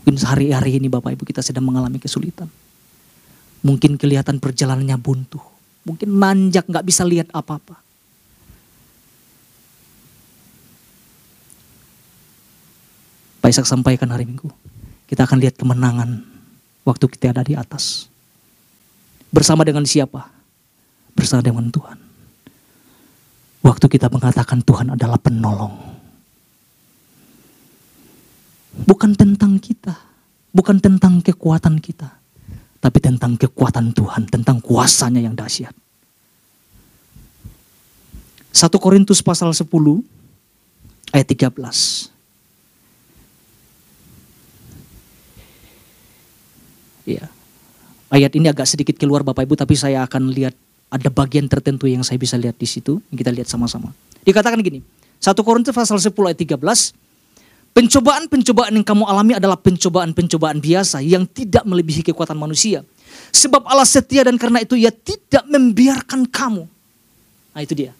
Mungkin 0.00 0.14
sehari-hari 0.16 0.80
ini 0.80 0.88
Bapak 0.88 1.12
Ibu 1.12 1.28
kita 1.28 1.44
sedang 1.44 1.68
mengalami 1.68 2.00
kesulitan. 2.00 2.48
Mungkin 3.60 4.00
kelihatan 4.00 4.40
perjalanannya 4.40 4.96
buntu. 4.96 5.36
Mungkin 5.84 6.16
nanjak 6.16 6.64
nggak 6.64 6.86
bisa 6.86 7.04
lihat 7.04 7.28
apa-apa. 7.28 7.87
Pak 13.48 13.56
Isak 13.56 13.72
sampaikan 13.72 14.12
hari 14.12 14.28
Minggu. 14.28 14.52
Kita 15.08 15.24
akan 15.24 15.40
lihat 15.40 15.56
kemenangan 15.56 16.20
waktu 16.84 17.08
kita 17.08 17.32
ada 17.32 17.40
di 17.40 17.56
atas. 17.56 18.04
Bersama 19.32 19.64
dengan 19.64 19.88
siapa? 19.88 20.28
Bersama 21.16 21.40
dengan 21.40 21.72
Tuhan. 21.72 21.96
Waktu 23.64 23.88
kita 23.88 24.12
mengatakan 24.12 24.60
Tuhan 24.60 24.92
adalah 24.92 25.16
penolong. 25.16 25.80
Bukan 28.84 29.16
tentang 29.16 29.56
kita, 29.56 29.96
bukan 30.52 30.76
tentang 30.76 31.24
kekuatan 31.24 31.80
kita, 31.80 32.20
tapi 32.84 33.00
tentang 33.00 33.40
kekuatan 33.40 33.96
Tuhan, 33.96 34.28
tentang 34.28 34.60
kuasanya 34.60 35.24
yang 35.24 35.32
dahsyat. 35.32 35.72
1 38.52 38.60
Korintus 38.76 39.24
pasal 39.24 39.56
10 39.56 39.64
ayat 41.16 41.24
13. 41.32 42.17
Ya. 47.08 47.32
Ayat 48.12 48.36
ini 48.36 48.52
agak 48.52 48.68
sedikit 48.68 48.96
keluar 49.00 49.24
Bapak 49.24 49.48
Ibu 49.48 49.56
tapi 49.56 49.72
saya 49.76 50.04
akan 50.04 50.28
lihat 50.32 50.52
ada 50.92 51.08
bagian 51.08 51.48
tertentu 51.48 51.88
yang 51.88 52.04
saya 52.04 52.20
bisa 52.20 52.36
lihat 52.36 52.56
di 52.60 52.68
situ. 52.68 53.00
Kita 53.08 53.32
lihat 53.32 53.48
sama-sama. 53.48 53.96
Dikatakan 54.24 54.60
gini, 54.60 54.84
1 55.20 55.32
Korintus 55.40 55.72
pasal 55.72 55.96
10 55.96 56.12
ayat 56.12 56.36
13, 56.36 56.92
Pencobaan-pencobaan 57.78 58.74
yang 58.74 58.82
kamu 58.82 59.04
alami 59.06 59.38
adalah 59.38 59.54
pencobaan-pencobaan 59.54 60.58
biasa 60.58 60.98
yang 60.98 61.22
tidak 61.30 61.62
melebihi 61.62 62.02
kekuatan 62.10 62.34
manusia. 62.34 62.82
Sebab 63.30 63.70
Allah 63.70 63.86
setia 63.86 64.26
dan 64.26 64.34
karena 64.34 64.66
itu 64.66 64.74
ia 64.74 64.90
tidak 64.90 65.46
membiarkan 65.46 66.26
kamu. 66.26 66.66
Nah 67.54 67.60
itu 67.62 67.78
dia. 67.78 67.92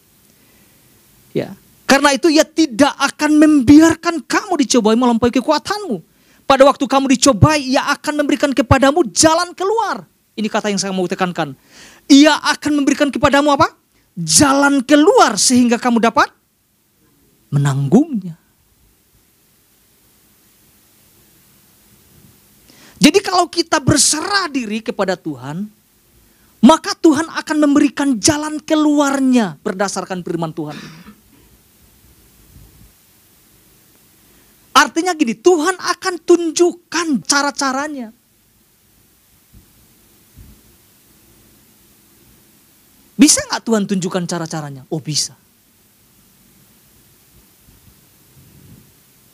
Ya. 1.31 1.55
Karena 1.87 2.11
itu 2.11 2.27
ia 2.27 2.43
tidak 2.43 2.91
akan 2.91 3.39
membiarkan 3.39 4.19
kamu 4.27 4.67
dicobai 4.67 4.99
melampaui 4.99 5.31
kekuatanmu. 5.31 6.03
Pada 6.49 6.65
waktu 6.65 6.81
kamu 6.81 7.13
dicobai, 7.13 7.61
ia 7.61 7.85
akan 7.93 8.25
memberikan 8.25 8.49
kepadamu 8.49 9.05
jalan 9.13 9.53
keluar. 9.53 10.09
Ini 10.33 10.49
kata 10.49 10.73
yang 10.73 10.81
saya 10.81 10.89
mau 10.89 11.05
tekankan 11.05 11.53
ia 12.09 12.33
akan 12.41 12.81
memberikan 12.81 13.13
kepadamu 13.13 13.53
apa? 13.53 13.69
Jalan 14.17 14.81
keluar 14.83 15.37
sehingga 15.37 15.77
kamu 15.77 16.01
dapat 16.01 16.33
menanggungnya. 17.53 18.35
Jadi 22.99 23.19
kalau 23.23 23.47
kita 23.47 23.79
berserah 23.79 24.51
diri 24.51 24.83
kepada 24.83 25.15
Tuhan, 25.15 25.71
maka 26.59 26.91
Tuhan 26.99 27.31
akan 27.31 27.57
memberikan 27.63 28.19
jalan 28.19 28.59
keluarnya 28.59 29.55
berdasarkan 29.63 30.19
firman 30.19 30.51
Tuhan 30.51 30.75
Artinya 34.79 35.11
gini, 35.11 35.35
Tuhan 35.35 35.75
akan 35.75 36.23
tunjukkan 36.23 37.07
cara-caranya. 37.27 38.15
Bisa 43.19 43.43
nggak 43.51 43.63
Tuhan 43.67 43.83
tunjukkan 43.83 44.23
cara-caranya? 44.23 44.87
Oh 44.87 45.03
bisa. 45.03 45.35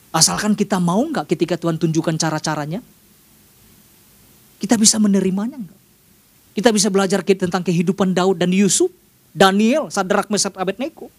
Asalkan 0.10 0.58
kita 0.58 0.82
mau 0.82 1.06
nggak 1.06 1.30
ketika 1.30 1.62
Tuhan 1.62 1.78
tunjukkan 1.78 2.18
cara-caranya, 2.18 2.82
kita 4.58 4.82
bisa 4.82 4.98
menerimanya 4.98 5.62
nggak? 5.62 5.82
Kita 6.58 6.74
bisa 6.74 6.90
belajar 6.90 7.22
tentang 7.22 7.62
kehidupan 7.62 8.18
Daud 8.18 8.42
dan 8.42 8.50
Yusuf, 8.50 8.90
Daniel, 9.30 9.94
Sadrak, 9.94 10.34
Mesat, 10.34 10.58
Abednego. 10.58 11.14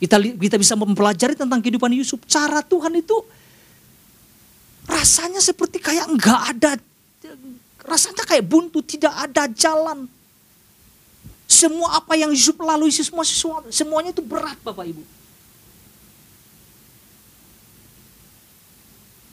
Kita 0.00 0.16
kita 0.16 0.56
bisa 0.56 0.74
mempelajari 0.80 1.36
tentang 1.36 1.60
kehidupan 1.60 1.92
Yusuf. 1.92 2.24
Cara 2.24 2.64
Tuhan 2.64 2.96
itu 2.96 3.20
rasanya 4.88 5.44
seperti 5.44 5.76
kayak 5.78 6.08
nggak 6.16 6.40
ada 6.56 6.70
Rasanya 7.84 8.24
kayak 8.28 8.44
buntu, 8.44 8.84
tidak 8.84 9.12
ada 9.12 9.48
jalan. 9.48 10.04
Semua 11.50 11.98
apa 11.98 12.14
yang 12.14 12.30
Yusuf 12.30 12.54
lalui, 12.60 12.92
semua, 12.92 13.24
semua 13.26 13.58
semuanya 13.72 14.14
itu 14.14 14.22
berat 14.22 14.54
Bapak 14.62 14.86
Ibu. 14.86 15.02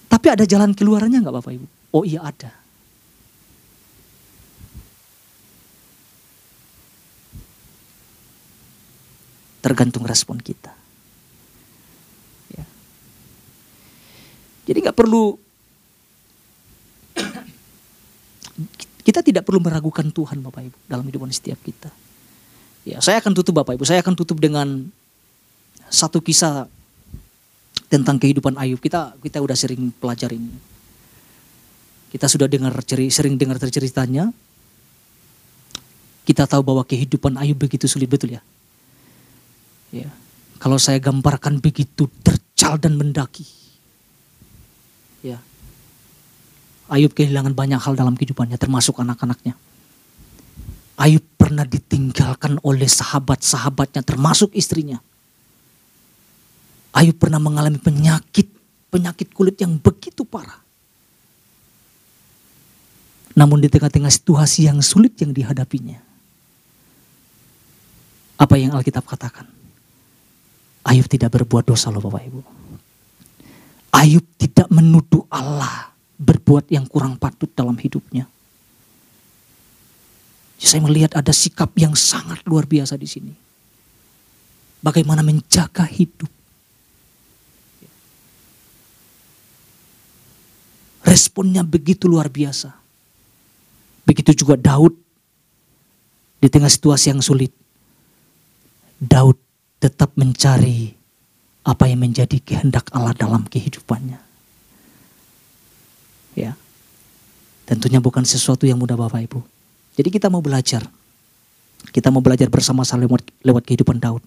Tapi 0.07 0.27
ada 0.31 0.47
jalan 0.47 0.73
keluarnya 0.73 1.21
nggak 1.21 1.35
Bapak 1.43 1.51
Ibu? 1.53 1.67
Oh 1.93 2.03
iya 2.07 2.23
ada. 2.25 2.49
Tergantung 9.67 10.07
respon 10.07 10.39
kita. 10.39 10.71
Ya. 12.55 12.63
Jadi 14.63 14.87
nggak 14.87 14.95
perlu 14.95 15.35
kita 19.03 19.19
tidak 19.19 19.43
perlu 19.43 19.59
meragukan 19.59 20.07
Tuhan 20.07 20.39
Bapak 20.39 20.71
Ibu 20.71 20.77
dalam 20.87 21.03
hidupan 21.03 21.27
setiap 21.35 21.59
kita. 21.67 21.91
Ya, 22.87 23.03
saya 23.03 23.19
akan 23.19 23.35
tutup 23.35 23.59
Bapak 23.59 23.75
Ibu. 23.75 23.83
Saya 23.83 23.99
akan 23.99 24.15
tutup 24.15 24.39
dengan 24.39 24.87
satu 25.91 26.23
kisah 26.23 26.71
tentang 27.91 28.23
kehidupan 28.23 28.55
Ayub. 28.55 28.79
Kita 28.79 29.19
kita 29.19 29.43
udah 29.43 29.55
sering 29.59 29.91
pelajari. 29.99 30.39
Kita 32.07 32.31
sudah 32.31 32.47
dengar 32.47 32.71
ceri, 32.87 33.11
sering 33.11 33.35
dengar 33.35 33.59
ceritanya. 33.59 34.31
Kita 36.23 36.47
tahu 36.47 36.63
bahwa 36.63 36.87
kehidupan 36.87 37.35
Ayub 37.35 37.59
begitu 37.59 37.83
sulit 37.91 38.07
betul 38.07 38.39
ya. 38.39 38.43
Ya. 39.93 40.09
Kalau 40.57 40.81
saya 40.81 40.97
gambarkan 40.97 41.61
begitu 41.61 42.09
tercal 42.25 42.81
dan 42.81 42.97
mendaki. 42.97 43.45
Ya. 45.21 45.39
Ayub 46.87 47.13
kehilangan 47.13 47.53
banyak 47.53 47.79
hal 47.79 47.93
dalam 47.93 48.15
kehidupannya 48.15 48.57
termasuk 48.57 48.97
anak-anaknya. 48.99 49.53
Ayub 50.97 51.21
pernah 51.37 51.67
ditinggalkan 51.67 52.57
oleh 52.65 52.89
sahabat-sahabatnya 52.89 54.01
termasuk 54.01 54.49
istrinya. 54.57 54.97
Ayub 56.97 57.13
pernah 57.21 57.37
mengalami 57.37 57.77
penyakit, 57.77 58.49
penyakit 58.89 59.29
kulit 59.29 59.61
yang 59.61 59.77
begitu 59.77 60.25
parah. 60.25 60.57
Namun 63.37 63.61
di 63.61 63.69
tengah-tengah 63.69 64.09
situasi 64.09 64.65
yang 64.65 64.81
sulit 64.81 65.13
yang 65.21 65.29
dihadapinya. 65.29 66.01
Apa 68.41 68.57
yang 68.57 68.73
Alkitab 68.73 69.05
katakan? 69.05 69.56
Ayub 70.87 71.07
tidak 71.11 71.35
berbuat 71.35 71.67
dosa 71.67 71.91
loh 71.91 71.99
Bapak 71.99 72.23
Ibu. 72.23 72.39
Ayub 73.91 74.23
tidak 74.39 74.71
menuduh 74.71 75.27
Allah 75.27 75.91
berbuat 76.15 76.71
yang 76.71 76.87
kurang 76.87 77.19
patut 77.19 77.51
dalam 77.51 77.75
hidupnya. 77.75 78.23
Saya 80.57 80.81
melihat 80.81 81.13
ada 81.13 81.29
sikap 81.35 81.75
yang 81.77 81.93
sangat 81.93 82.41
luar 82.47 82.65
biasa 82.65 82.97
di 82.97 83.05
sini. 83.05 83.33
Bagaimana 84.81 85.21
menjaga 85.21 85.85
hidup. 85.85 86.29
Responnya 91.05 91.63
begitu 91.63 92.09
luar 92.09 92.27
biasa. 92.31 92.73
Begitu 94.07 94.43
juga 94.43 94.55
Daud 94.55 94.95
di 96.39 96.47
tengah 96.47 96.71
situasi 96.71 97.11
yang 97.11 97.21
sulit. 97.23 97.51
Daud 98.97 99.37
tetap 99.77 100.13
mencari 100.17 100.97
apa 101.67 101.83
yang 101.91 102.01
menjadi 102.01 102.39
kehendak 102.39 102.87
Allah 102.95 103.11
dalam 103.13 103.43
kehidupannya. 103.45 104.19
Ya. 106.37 106.55
Tentunya 107.67 107.99
bukan 107.99 108.23
sesuatu 108.23 108.63
yang 108.63 108.79
mudah 108.79 108.95
Bapak 108.95 109.27
Ibu. 109.27 109.43
Jadi 109.99 110.09
kita 110.13 110.31
mau 110.31 110.39
belajar. 110.39 110.87
Kita 111.91 112.07
mau 112.13 112.23
belajar 112.23 112.47
bersama-sama 112.47 113.03
lewat, 113.03 113.27
lewat 113.43 113.63
kehidupan 113.67 113.99
Daud. 113.99 114.23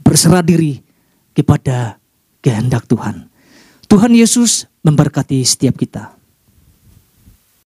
Berserah 0.00 0.44
diri 0.44 0.78
kepada 1.34 1.98
kehendak 2.44 2.86
Tuhan. 2.86 3.26
Tuhan 3.90 4.12
Yesus 4.14 4.70
memberkati 4.86 5.42
setiap 5.42 5.74
kita. 5.74 6.19